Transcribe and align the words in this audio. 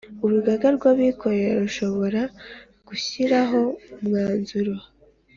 Urugaga 0.25 0.67
rw’ 0.75 0.83
abakozi 0.91 1.43
rushobora 1.61 2.21
gushyiraho 2.87 3.61
umwanzuro 3.95 4.73